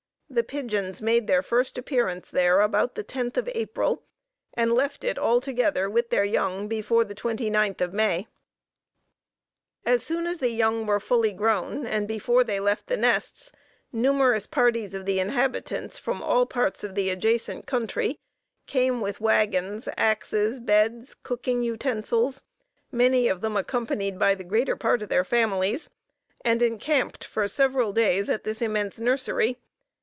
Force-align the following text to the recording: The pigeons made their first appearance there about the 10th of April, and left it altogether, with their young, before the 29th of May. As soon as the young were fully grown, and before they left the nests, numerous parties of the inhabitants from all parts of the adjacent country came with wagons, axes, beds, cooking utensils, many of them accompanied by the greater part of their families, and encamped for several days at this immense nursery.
The 0.33 0.43
pigeons 0.43 1.01
made 1.01 1.27
their 1.27 1.41
first 1.41 1.77
appearance 1.77 2.31
there 2.31 2.61
about 2.61 2.95
the 2.95 3.03
10th 3.03 3.35
of 3.35 3.49
April, 3.49 4.03
and 4.53 4.71
left 4.71 5.03
it 5.03 5.19
altogether, 5.19 5.89
with 5.89 6.09
their 6.09 6.23
young, 6.23 6.69
before 6.69 7.03
the 7.03 7.13
29th 7.13 7.81
of 7.81 7.91
May. 7.93 8.29
As 9.85 10.03
soon 10.03 10.25
as 10.27 10.37
the 10.37 10.47
young 10.51 10.85
were 10.85 11.01
fully 11.01 11.33
grown, 11.33 11.85
and 11.85 12.07
before 12.07 12.45
they 12.45 12.61
left 12.61 12.87
the 12.87 12.95
nests, 12.95 13.51
numerous 13.91 14.47
parties 14.47 14.93
of 14.93 15.05
the 15.05 15.19
inhabitants 15.19 15.97
from 15.99 16.23
all 16.23 16.45
parts 16.45 16.81
of 16.81 16.95
the 16.95 17.09
adjacent 17.09 17.67
country 17.67 18.17
came 18.67 19.01
with 19.01 19.19
wagons, 19.19 19.89
axes, 19.97 20.61
beds, 20.61 21.13
cooking 21.13 21.61
utensils, 21.61 22.45
many 22.89 23.27
of 23.27 23.41
them 23.41 23.57
accompanied 23.57 24.17
by 24.17 24.33
the 24.33 24.45
greater 24.45 24.77
part 24.77 25.01
of 25.01 25.09
their 25.09 25.25
families, 25.25 25.89
and 26.45 26.61
encamped 26.61 27.25
for 27.25 27.49
several 27.49 27.91
days 27.91 28.29
at 28.29 28.45
this 28.45 28.61
immense 28.61 28.97
nursery. 28.97 29.57